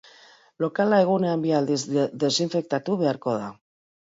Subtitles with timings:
[0.63, 1.79] Lokala egunean bi aldiz
[2.25, 3.53] desinfektatu beharko da.